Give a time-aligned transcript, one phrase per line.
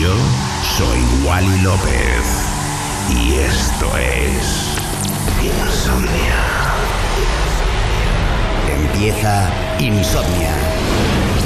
[0.00, 0.14] Yo
[0.78, 2.48] soy Wally López
[3.10, 4.78] y esto es
[5.42, 6.40] Insomnia.
[8.66, 10.54] Empieza Insomnia.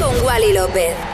[0.01, 1.14] Con Wally López.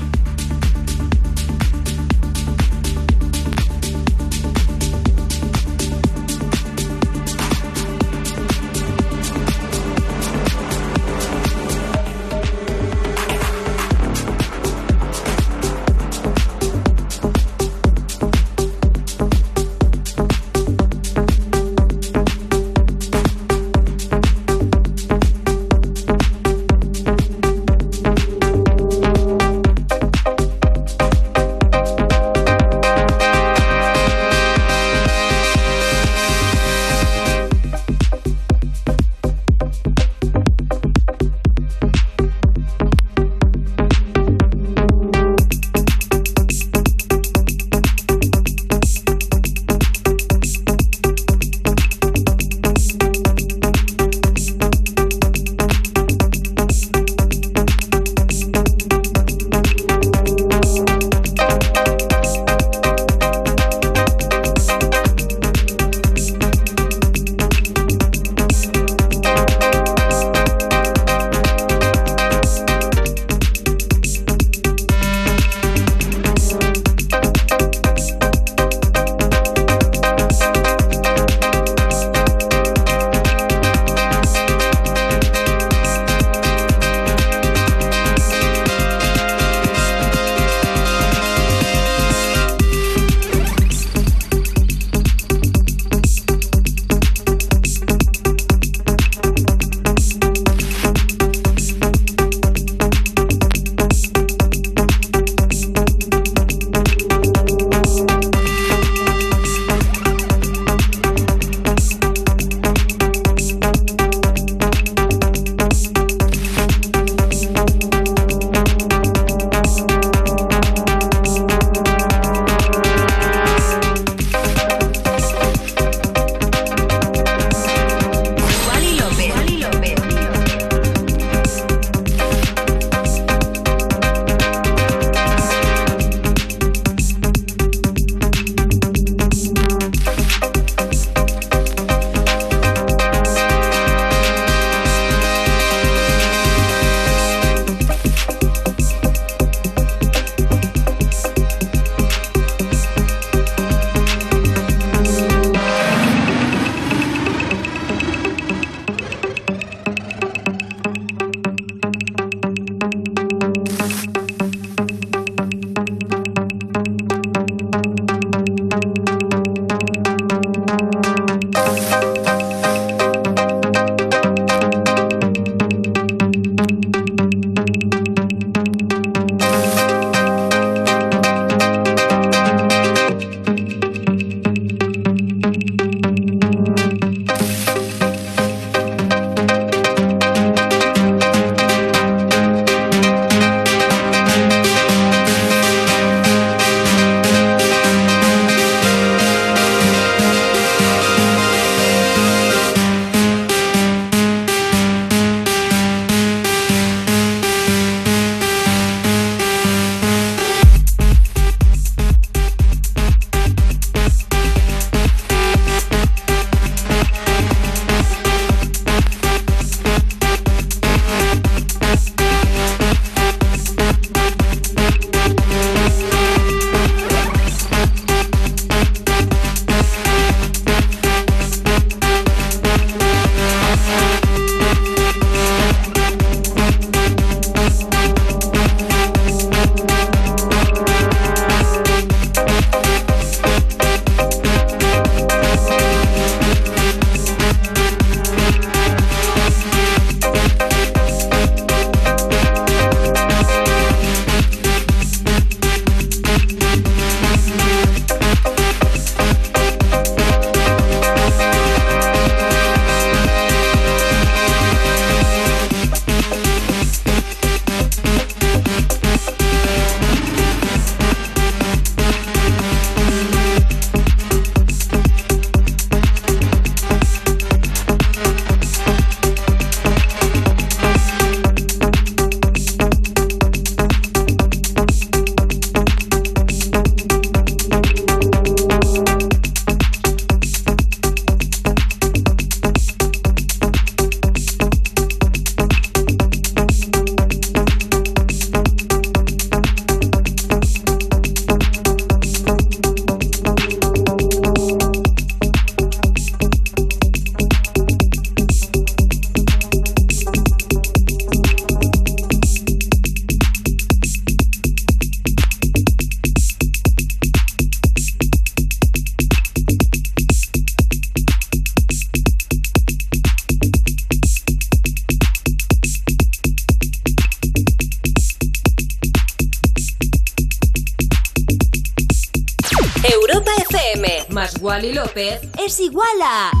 [335.81, 336.60] Igual a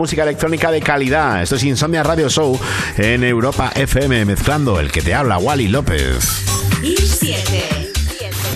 [0.00, 1.42] música electrónica de calidad.
[1.42, 2.58] Esto es Insomnia Radio Show
[2.96, 6.42] en Europa FM, mezclando el que te habla Wally López.
[6.82, 6.96] Y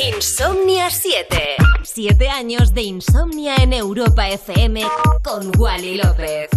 [0.02, 1.56] Insomnia 7.
[1.82, 4.86] 7 años de insomnia en Europa FM
[5.22, 6.53] con Wally López.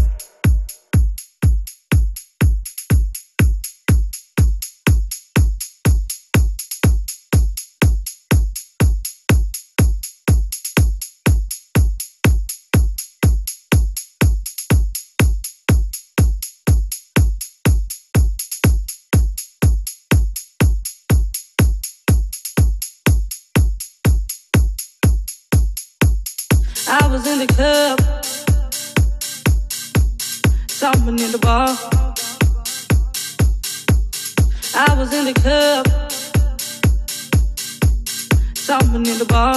[39.17, 39.55] from the bar.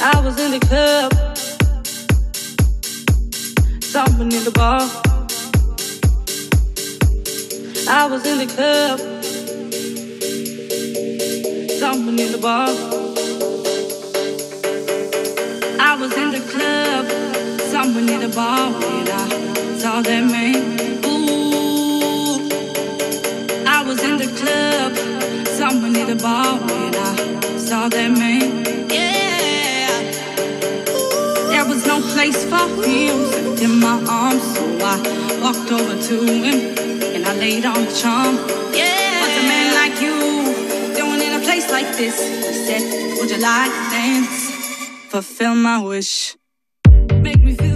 [0.00, 1.12] I was in the club.
[3.82, 4.80] Stomping in the bar.
[7.88, 9.00] I was in the club.
[11.78, 12.68] Stomping in the bar.
[15.80, 17.06] I was in the club.
[17.68, 18.70] Stomping in the bar.
[18.72, 19.28] When I
[19.78, 20.56] saw that man.
[21.04, 22.48] Ooh.
[23.66, 25.15] I was in the club
[25.66, 28.64] coming the ball, when I saw that man.
[28.88, 29.98] Yeah.
[31.50, 33.16] There was no place for him
[33.64, 34.62] in my arms, so
[34.94, 34.96] I
[35.42, 36.58] walked over to him
[37.14, 38.34] and I laid on the charm.
[38.80, 39.20] Yeah.
[39.20, 40.16] What's a man like you
[41.00, 42.16] doing in a place like this?
[42.48, 42.82] He said,
[43.18, 44.38] Would you like to dance?
[45.10, 46.36] Fulfill my wish.
[47.26, 47.75] Make me feel.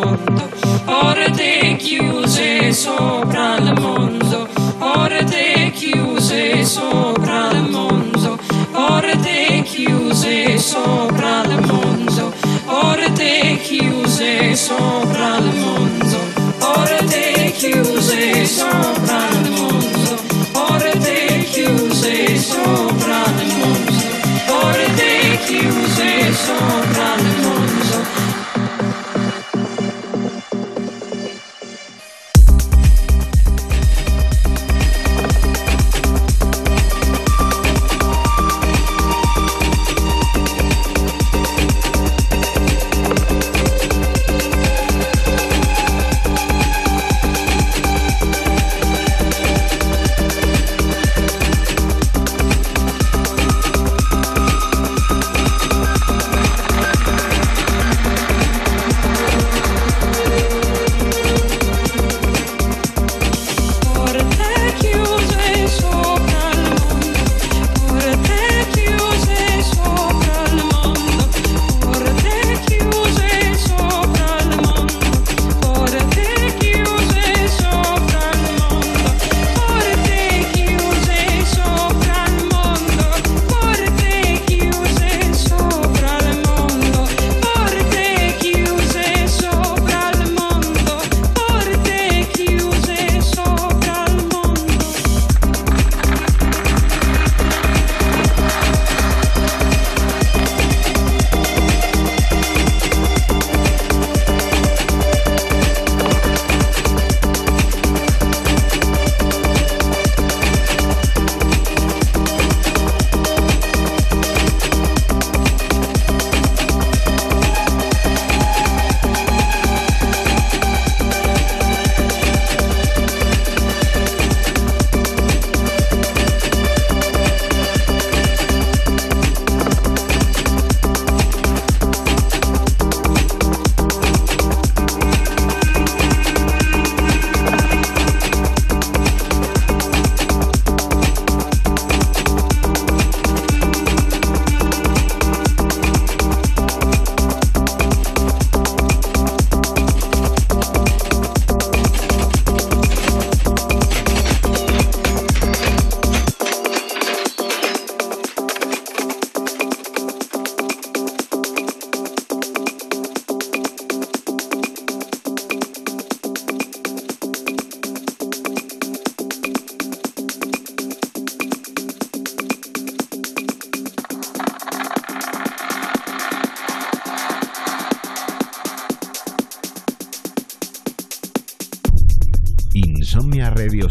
[1.61, 4.47] porte chiuse sopra il mondo,
[4.79, 8.39] porte chiuse sopra il mondo,
[8.71, 12.33] porte chiuse sopra il mondo,
[12.65, 16.17] porte chiuse sopra il mondo,
[16.57, 20.17] porte chiuse sopra il mondo,
[20.51, 24.01] porte chiuse sopra il mondo,
[24.47, 27.30] porte chiuse sopra il mondo.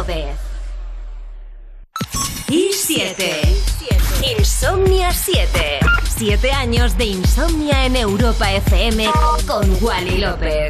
[0.00, 0.36] López.
[2.48, 3.42] Y 7.
[4.38, 5.80] Insomnia 7.
[6.16, 9.10] 7 años de insomnia en Europa FM
[9.46, 10.69] con Wally López.